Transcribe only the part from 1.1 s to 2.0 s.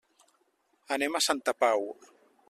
a Santa Pau.